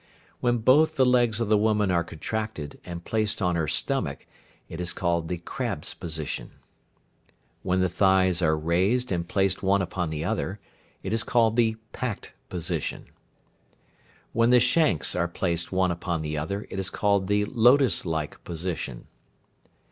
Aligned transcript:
When 0.39 0.57
both 0.57 0.95
the 0.95 1.05
legs 1.05 1.39
of 1.39 1.47
the 1.47 1.59
woman 1.59 1.91
are 1.91 2.03
contracted, 2.03 2.79
and 2.83 3.05
placed 3.05 3.39
on 3.39 3.55
her 3.55 3.67
stomach, 3.67 4.25
it 4.67 4.81
is 4.81 4.93
called 4.93 5.27
the 5.27 5.37
"crab's 5.37 5.93
position." 5.93 6.53
When 7.61 7.81
the 7.81 7.87
thighs 7.87 8.41
are 8.41 8.57
raised 8.57 9.11
and 9.11 9.27
placed 9.27 9.61
one 9.61 9.79
upon 9.79 10.09
the 10.09 10.25
other, 10.25 10.59
it 11.03 11.13
is 11.13 11.21
called 11.23 11.55
the 11.55 11.75
"packed 11.93 12.33
position." 12.49 13.09
When 14.33 14.49
the 14.49 14.59
shanks 14.59 15.15
are 15.15 15.27
placed 15.27 15.71
one 15.71 15.91
upon 15.91 16.23
the 16.23 16.35
other, 16.35 16.65
it 16.71 16.79
is 16.79 16.89
called 16.89 17.27
the 17.27 17.45
"lotus 17.45 18.03
like 18.03 18.43
position." 18.43 19.05